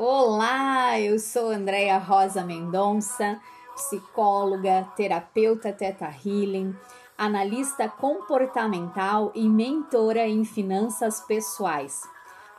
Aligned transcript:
Olá, 0.00 1.00
eu 1.00 1.18
sou 1.18 1.50
Andréia 1.50 1.98
Rosa 1.98 2.44
Mendonça, 2.44 3.40
psicóloga, 3.74 4.86
terapeuta 4.94 5.72
Teta 5.72 6.04
Healing, 6.24 6.72
analista 7.18 7.88
comportamental 7.88 9.32
e 9.34 9.48
mentora 9.48 10.24
em 10.24 10.44
finanças 10.44 11.18
pessoais. 11.22 12.00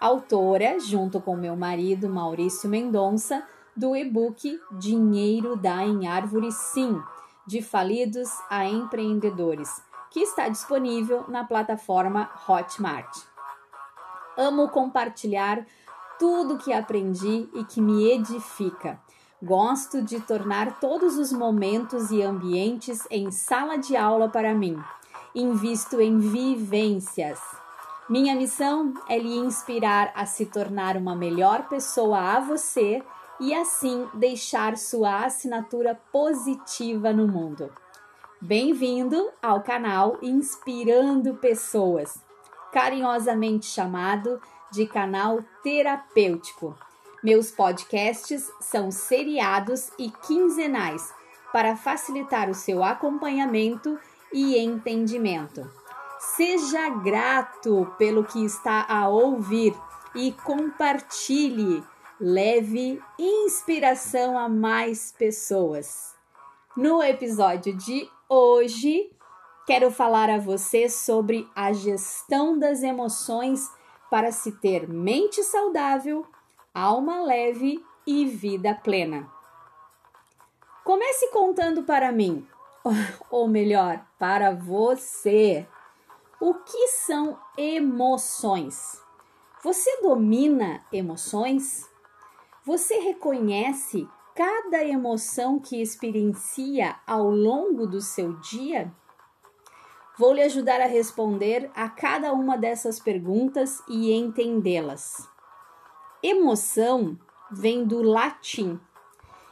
Autora, 0.02 0.82
junto 0.82 1.21
com 1.21 1.38
meu 1.38 1.55
marido 1.55 2.10
Maurício 2.10 2.70
Mendonça, 2.70 3.47
do 3.74 3.96
e-book 3.96 4.60
Dinheiro 4.74 5.56
dá 5.56 5.82
em 5.82 6.10
Árvore 6.10 6.51
Sim, 6.51 7.01
de 7.47 7.61
falidos 7.61 8.28
a 8.50 8.65
empreendedores, 8.65 9.82
que 10.11 10.19
está 10.19 10.50
disponível 10.50 11.24
na 11.29 11.46
plataforma 11.46 12.29
Hotmart. 12.46 13.29
Amo 14.37 14.68
compartilhar 14.68 15.65
tudo 16.19 16.57
que 16.57 16.73
aprendi 16.73 17.50
e 17.55 17.64
que 17.64 17.82
me 17.82 18.11
edifica. 18.11 19.00
Gosto 19.41 20.01
de 20.01 20.19
tornar 20.19 20.82
todos 20.82 21.18
os 21.18 21.32
momentos 21.32 22.11
e 22.11 22.21
ambientes 22.21 23.07
em 23.10 23.32
sala 23.32 23.77
de 23.77 23.96
aula 23.96 24.27
para 24.27 24.54
mim. 24.54 24.77
Invisto 25.33 26.01
em 26.01 26.19
vivências. 26.19 27.39
Minha 28.10 28.36
missão 28.36 28.93
é 29.07 29.18
lhe 29.18 29.37
inspirar 29.37 30.11
a 30.13 30.25
se 30.25 30.46
tornar 30.46 30.97
uma 30.97 31.15
melhor 31.15 31.69
pessoa 31.69 32.19
a 32.19 32.39
você 32.41 33.02
e 33.39 33.53
assim 33.53 34.05
deixar 34.13 34.77
sua 34.77 35.25
assinatura 35.25 35.97
positiva 36.11 37.13
no 37.13 37.27
mundo. 37.27 37.72
Bem-vindo 38.41 39.29
ao 39.41 39.61
canal 39.61 40.17
Inspirando 40.22 41.35
Pessoas, 41.35 42.22
carinhosamente 42.73 43.67
chamado 43.67 44.41
de 44.72 44.86
canal 44.86 45.44
terapêutico. 45.64 46.78
Meus 47.23 47.52
podcasts 47.52 48.50
são 48.62 48.92
seriados 48.92 49.92
e 49.98 50.09
quinzenais 50.09 51.14
para 51.52 51.75
facilitar 51.75 52.50
o 52.50 52.53
seu 52.53 52.84
acompanhamento 52.84 54.00
e 54.31 54.58
entendimento. 54.58 55.70
Seja 56.20 56.90
grato 56.90 57.94
pelo 57.97 58.23
que 58.23 58.44
está 58.44 58.86
a 58.88 59.08
ouvir 59.08 59.75
e 60.16 60.31
compartilhe. 60.31 61.84
Leve 62.20 63.02
inspiração 63.17 64.38
a 64.38 64.50
mais 64.50 65.14
pessoas. 65.17 66.14
No 66.75 67.02
episódio 67.02 67.73
de 67.73 68.09
hoje, 68.28 69.09
quero 69.66 69.90
falar 69.90 70.30
a 70.30 70.38
você 70.38 70.90
sobre 70.90 71.50
a 71.56 71.72
gestão 71.72 72.59
das 72.59 72.84
emoções 72.84 73.70
para 74.09 74.31
se 74.31 74.53
ter 74.53 74.88
mente 74.88 75.43
saudável, 75.43 76.25
alma 76.73 77.21
leve 77.21 77.83
e 78.05 78.25
vida 78.25 78.73
plena. 78.73 79.29
Comece 80.83 81.29
contando 81.31 81.83
para 81.83 82.11
mim, 82.11 82.47
ou 83.29 83.47
melhor, 83.47 84.03
para 84.17 84.51
você, 84.51 85.67
o 86.41 86.53
que 86.55 86.88
são 86.88 87.39
emoções. 87.57 89.01
Você 89.63 90.01
domina 90.01 90.83
emoções? 90.91 91.89
Você 92.66 92.99
reconhece 92.99 94.07
cada 94.35 94.83
emoção 94.85 95.59
que 95.59 95.81
experiencia 95.81 96.95
ao 97.05 97.29
longo 97.29 97.85
do 97.85 97.99
seu 97.99 98.33
dia? 98.39 98.91
Vou 100.20 100.34
lhe 100.34 100.41
ajudar 100.41 100.81
a 100.81 100.85
responder 100.85 101.72
a 101.74 101.88
cada 101.88 102.34
uma 102.34 102.57
dessas 102.57 103.00
perguntas 103.00 103.81
e 103.88 104.12
entendê-las. 104.12 105.25
Emoção 106.22 107.18
vem 107.50 107.85
do 107.85 108.02
latim 108.02 108.78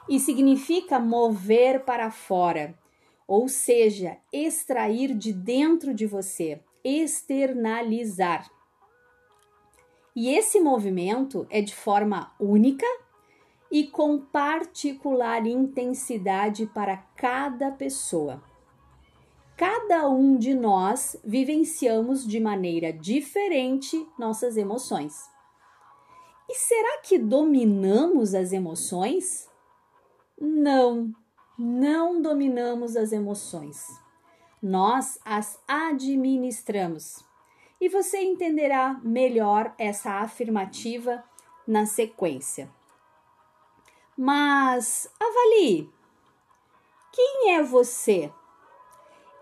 e 0.09 0.19
significa 0.19 0.99
mover 0.99 1.85
para 1.85 2.11
fora, 2.11 2.77
ou 3.25 3.47
seja, 3.47 4.17
extrair 4.29 5.15
de 5.15 5.31
dentro 5.31 5.93
de 5.93 6.05
você, 6.05 6.61
externalizar. 6.83 8.51
E 10.13 10.35
esse 10.35 10.59
movimento 10.59 11.47
é 11.49 11.61
de 11.61 11.73
forma 11.73 12.35
única 12.37 12.85
e 13.71 13.87
com 13.87 14.19
particular 14.19 15.47
intensidade 15.47 16.65
para 16.65 16.97
cada 17.15 17.71
pessoa 17.71 18.43
cada 19.57 20.07
um 20.07 20.37
de 20.37 20.53
nós 20.53 21.17
vivenciamos 21.25 22.25
de 22.25 22.39
maneira 22.39 22.93
diferente 22.93 24.07
nossas 24.17 24.55
emoções. 24.55 25.27
E 26.47 26.53
será 26.53 26.99
que 26.99 27.17
dominamos 27.17 28.35
as 28.35 28.53
emoções? 28.53 29.49
Não, 30.39 31.11
não 31.57 32.21
dominamos 32.21 32.95
as 32.95 33.11
emoções. 33.11 33.83
Nós 34.61 35.19
as 35.25 35.59
administramos. 35.67 37.25
E 37.81 37.89
você 37.89 38.21
entenderá 38.21 38.99
melhor 39.03 39.73
essa 39.77 40.21
afirmativa 40.21 41.23
na 41.67 41.85
sequência. 41.87 42.71
Mas 44.15 45.11
avalie: 45.19 45.89
quem 47.11 47.55
é 47.55 47.63
você? 47.63 48.31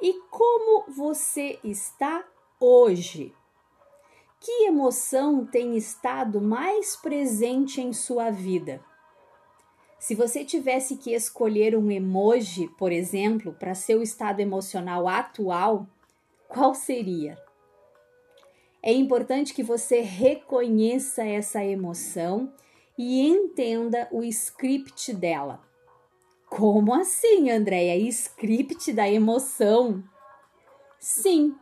E 0.06 0.14
como 0.30 0.86
você 0.88 1.58
está 1.64 2.24
hoje? 2.60 3.34
Que 4.40 4.68
emoção 4.68 5.44
tem 5.44 5.76
estado 5.76 6.40
mais 6.40 6.96
presente 6.96 7.82
em 7.82 7.92
sua 7.92 8.30
vida? 8.30 8.86
Se 9.98 10.14
você 10.14 10.46
tivesse 10.46 10.98
que 10.98 11.16
escolher 11.16 11.76
um 11.76 11.90
emoji, 11.90 12.68
por 12.78 12.92
exemplo, 12.92 13.52
para 13.54 13.74
seu 13.74 14.00
estado 14.00 14.42
emocional 14.42 15.08
atual, 15.08 15.88
qual 16.48 16.76
seria? 16.76 17.36
É 18.84 18.94
importante 18.94 19.56
que 19.56 19.64
você 19.64 20.02
reconheça 20.02 21.24
essa 21.24 21.66
emoção 21.66 22.54
e 22.96 23.28
entenda 23.28 24.08
o 24.12 24.24
script 24.24 25.12
dela. 25.16 25.65
Como 26.58 26.94
assim, 26.94 27.52
Andréia? 27.52 27.98
Script 28.08 28.94
da 28.94 29.10
emoção? 29.10 30.02
Sim, 30.98 31.54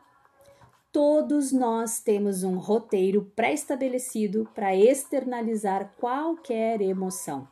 todos 0.91 1.51
nós 1.51 1.99
temos 1.99 2.43
um 2.43 2.59
roteiro 2.59 3.23
pré-estabelecido 3.35 4.47
para 4.53 4.75
externalizar 4.75 5.91
qualquer 5.99 6.79
emoção. 6.79 7.47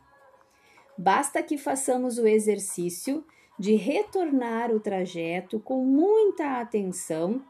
Basta 0.95 1.41
que 1.41 1.57
façamos 1.57 2.19
o 2.19 2.27
exercício 2.27 3.25
de 3.57 3.73
retornar 3.73 4.71
o 4.71 4.79
trajeto 4.79 5.59
com 5.59 5.83
muita 5.83 6.61
atenção 6.61 7.43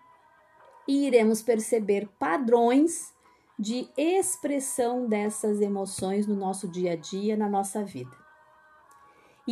e 0.88 1.06
iremos 1.06 1.42
perceber 1.42 2.08
padrões 2.18 3.14
de 3.60 3.90
expressão 3.98 5.06
dessas 5.06 5.60
emoções 5.60 6.26
no 6.26 6.36
nosso 6.38 6.66
dia 6.66 6.94
a 6.94 6.96
dia, 6.96 7.36
na 7.36 7.50
nossa 7.50 7.84
vida. 7.84 8.21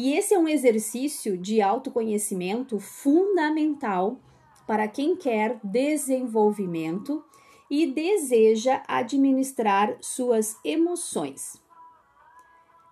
E 0.02 0.14
esse 0.14 0.34
é 0.34 0.40
um 0.40 0.48
exercício 0.48 1.38
de 1.38 1.62
autoconhecimento 1.62 2.80
fundamental 2.80 4.18
para 4.66 4.88
quem 4.88 5.14
quer 5.14 5.60
desenvolvimento 5.62 7.22
e 7.70 7.86
deseja 7.86 8.82
administrar 8.88 9.98
suas 10.00 10.58
emoções. 10.64 11.62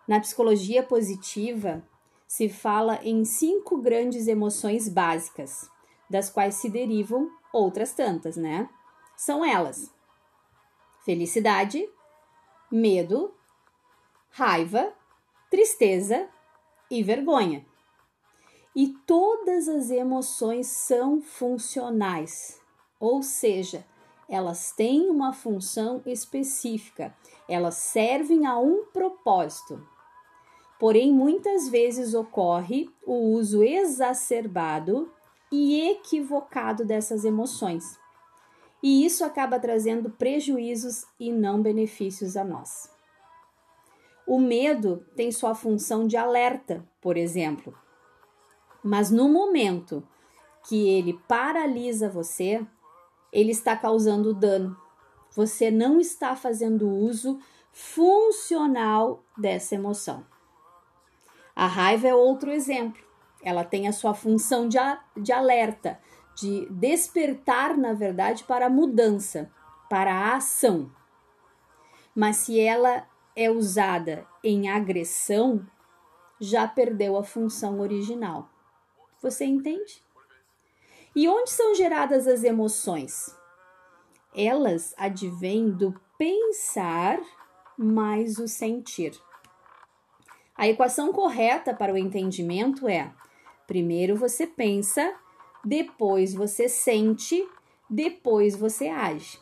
Na 0.06 0.20
psicologia 0.20 0.84
positiva, 0.84 1.82
se 2.28 2.50
fala 2.50 3.00
em 3.02 3.24
cinco 3.24 3.78
grandes 3.78 4.28
emoções 4.28 4.90
básicas, 4.90 5.72
das 6.10 6.30
quais 6.30 6.56
se 6.56 6.70
derivam 6.70 7.32
outras 7.54 7.94
tantas, 7.94 8.36
né? 8.36 8.70
São 9.16 9.46
elas: 9.46 9.90
felicidade, 11.06 11.88
medo, 12.70 13.34
raiva, 14.30 14.92
tristeza 15.50 16.28
e 16.90 17.04
vergonha. 17.04 17.66
E 18.76 18.90
todas 19.06 19.68
as 19.68 19.90
emoções 19.90 20.68
são 20.68 21.22
funcionais, 21.22 22.62
ou 23.00 23.24
seja, 23.24 23.86
elas 24.30 24.72
têm 24.72 25.10
uma 25.10 25.34
função 25.34 26.02
específica, 26.06 27.16
elas 27.48 27.76
servem 27.76 28.46
a 28.46 28.58
um 28.60 28.86
propósito. 28.94 29.82
Porém, 30.80 31.12
muitas 31.12 31.70
vezes 31.70 32.14
ocorre 32.14 32.90
o 33.06 33.34
uso 33.34 33.64
exacerbado 33.64 35.12
e 35.52 35.90
equivocado 35.90 36.86
dessas 36.86 37.26
emoções. 37.26 37.98
E 38.84 39.06
isso 39.06 39.26
acaba 39.26 39.60
trazendo 39.60 40.10
prejuízos 40.10 41.06
e 41.20 41.32
não 41.32 41.62
benefícios 41.62 42.38
a 42.38 42.44
nós. 42.44 42.96
O 44.28 44.38
medo 44.38 45.06
tem 45.16 45.32
sua 45.32 45.56
função 45.56 46.06
de 46.06 46.18
alerta, 46.18 46.86
por 47.00 47.16
exemplo. 47.16 47.74
Mas 48.84 49.10
no 49.10 49.30
momento 49.30 50.06
que 50.68 50.90
ele 50.90 51.14
paralisa 51.30 52.10
você, 52.10 52.68
ele 53.32 53.52
está 53.52 53.74
causando 53.78 54.34
dano. 54.34 54.76
Você 55.34 55.72
não 55.72 55.98
está 55.98 56.36
fazendo 56.36 56.90
uso 56.90 57.40
funcional 57.72 59.24
dessa 59.38 59.76
emoção. 59.76 60.26
A 61.56 61.66
raiva 61.66 62.10
é 62.10 62.14
outro 62.14 62.52
exemplo. 62.52 63.02
Ela 63.42 63.64
tem 63.64 63.88
a 63.88 63.94
sua 63.94 64.14
função 64.14 64.68
de, 64.68 64.78
de 65.16 65.32
alerta, 65.32 66.00
de 66.36 66.68
despertar, 66.70 67.78
na 67.78 67.94
verdade, 67.94 68.44
para 68.44 68.66
a 68.66 68.70
mudança, 68.70 69.50
para 69.90 70.14
a 70.14 70.36
ação. 70.36 70.92
Mas 72.14 72.38
se 72.38 72.60
ela 72.60 73.08
é 73.38 73.52
usada 73.52 74.26
em 74.44 74.68
agressão, 74.68 75.64
já 76.42 76.68
perdeu 76.68 77.16
a 77.16 77.24
função 77.24 77.80
original. 77.80 78.50
Você 79.22 79.46
entende? 79.46 80.02
E 81.16 81.30
onde 81.30 81.52
são 81.52 81.76
geradas 81.76 82.28
as 82.28 82.44
emoções? 82.44 83.38
Elas 84.36 84.96
advêm 84.98 85.70
do 85.70 85.94
pensar 86.18 87.20
mais 87.78 88.40
o 88.40 88.48
sentir. 88.48 89.14
A 90.56 90.68
equação 90.68 91.14
correta 91.14 91.76
para 91.76 91.94
o 91.94 91.98
entendimento 91.98 92.88
é: 92.88 93.14
primeiro 93.68 94.16
você 94.16 94.48
pensa, 94.48 95.16
depois 95.64 96.34
você 96.34 96.68
sente, 96.68 97.48
depois 97.88 98.56
você 98.56 98.88
age. 98.88 99.40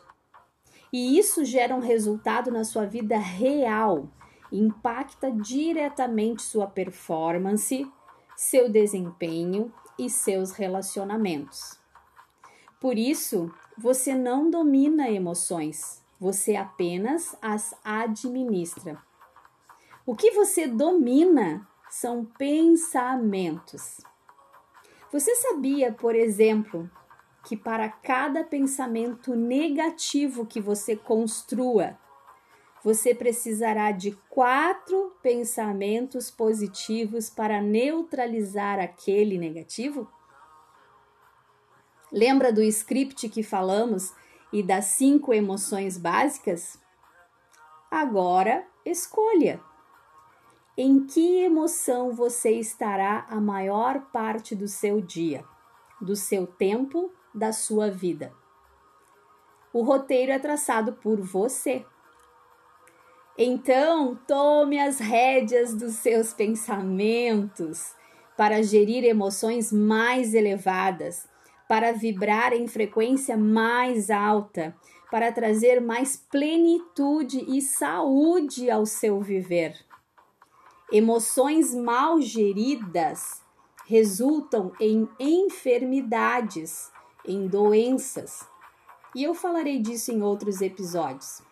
E 0.96 1.18
isso 1.18 1.44
gera 1.44 1.76
um 1.76 1.78
resultado 1.78 2.50
na 2.50 2.64
sua 2.64 2.86
vida 2.86 3.18
real, 3.18 4.08
impacta 4.50 5.30
diretamente 5.30 6.40
sua 6.40 6.66
performance, 6.66 7.86
seu 8.34 8.70
desempenho 8.70 9.70
e 9.98 10.08
seus 10.08 10.52
relacionamentos. 10.52 11.78
Por 12.80 12.96
isso, 12.96 13.52
você 13.76 14.14
não 14.14 14.48
domina 14.48 15.10
emoções, 15.10 16.02
você 16.18 16.56
apenas 16.56 17.36
as 17.42 17.74
administra. 17.84 18.96
O 20.06 20.16
que 20.16 20.30
você 20.30 20.66
domina 20.66 21.68
são 21.90 22.24
pensamentos. 22.24 24.00
Você 25.12 25.36
sabia, 25.36 25.92
por 25.92 26.14
exemplo, 26.14 26.90
que 27.46 27.56
para 27.56 27.88
cada 27.88 28.42
pensamento 28.42 29.36
negativo 29.36 30.44
que 30.44 30.60
você 30.60 30.96
construa, 30.96 31.96
você 32.82 33.14
precisará 33.14 33.92
de 33.92 34.18
quatro 34.28 35.14
pensamentos 35.22 36.28
positivos 36.28 37.30
para 37.30 37.62
neutralizar 37.62 38.80
aquele 38.80 39.38
negativo? 39.38 40.10
Lembra 42.10 42.52
do 42.52 42.60
script 42.62 43.28
que 43.28 43.44
falamos 43.44 44.12
e 44.52 44.60
das 44.60 44.86
cinco 44.86 45.32
emoções 45.32 45.96
básicas? 45.96 46.80
Agora 47.88 48.66
escolha. 48.84 49.60
Em 50.76 51.06
que 51.06 51.44
emoção 51.44 52.12
você 52.12 52.50
estará 52.58 53.24
a 53.30 53.40
maior 53.40 54.10
parte 54.10 54.56
do 54.56 54.66
seu 54.66 55.00
dia, 55.00 55.44
do 56.00 56.16
seu 56.16 56.44
tempo, 56.44 57.12
da 57.36 57.52
sua 57.52 57.90
vida? 57.90 58.32
O 59.72 59.82
roteiro 59.82 60.32
é 60.32 60.38
traçado 60.38 60.94
por 60.94 61.20
você. 61.20 61.84
Então, 63.36 64.18
tome 64.26 64.80
as 64.80 64.98
rédeas 64.98 65.74
dos 65.74 65.96
seus 65.96 66.32
pensamentos 66.32 67.94
para 68.36 68.62
gerir 68.62 69.04
emoções 69.04 69.70
mais 69.70 70.32
elevadas, 70.32 71.28
para 71.68 71.92
vibrar 71.92 72.54
em 72.54 72.66
frequência 72.66 73.36
mais 73.36 74.10
alta, 74.10 74.74
para 75.10 75.30
trazer 75.30 75.80
mais 75.80 76.16
plenitude 76.16 77.44
e 77.46 77.60
saúde 77.60 78.70
ao 78.70 78.86
seu 78.86 79.20
viver. 79.20 79.74
Emoções 80.90 81.74
mal 81.74 82.20
geridas 82.20 83.42
resultam 83.86 84.72
em 84.80 85.08
enfermidades, 85.18 86.90
em 87.26 87.46
doenças. 87.46 88.48
E 89.14 89.24
eu 89.24 89.34
falarei 89.34 89.80
disso 89.80 90.12
em 90.12 90.22
outros 90.22 90.60
episódios. 90.60 91.42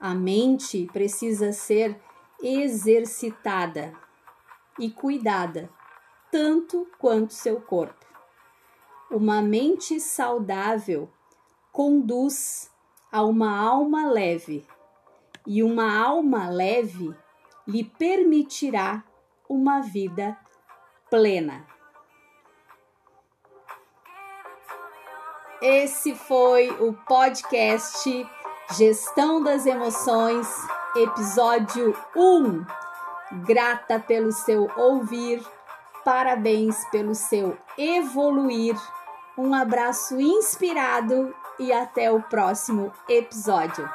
A 0.00 0.14
mente 0.14 0.88
precisa 0.92 1.52
ser 1.52 2.00
exercitada 2.42 3.92
e 4.78 4.90
cuidada, 4.90 5.70
tanto 6.30 6.88
quanto 6.98 7.32
seu 7.32 7.60
corpo. 7.60 8.04
Uma 9.10 9.42
mente 9.42 10.00
saudável 10.00 11.10
conduz 11.70 12.70
a 13.10 13.22
uma 13.22 13.56
alma 13.56 14.10
leve, 14.10 14.66
e 15.46 15.62
uma 15.62 15.96
alma 15.96 16.48
leve 16.48 17.14
lhe 17.66 17.84
permitirá 17.84 19.04
uma 19.48 19.80
vida 19.80 20.36
plena. 21.10 21.66
Esse 25.62 26.16
foi 26.16 26.70
o 26.80 26.92
podcast 26.92 28.28
Gestão 28.76 29.40
das 29.40 29.64
Emoções, 29.64 30.48
episódio 30.96 31.96
1. 32.16 32.66
Grata 33.44 34.00
pelo 34.00 34.32
seu 34.32 34.68
ouvir, 34.76 35.40
parabéns 36.04 36.84
pelo 36.86 37.14
seu 37.14 37.56
evoluir. 37.78 38.74
Um 39.38 39.54
abraço 39.54 40.20
inspirado 40.20 41.32
e 41.60 41.72
até 41.72 42.10
o 42.10 42.20
próximo 42.20 42.92
episódio. 43.08 43.88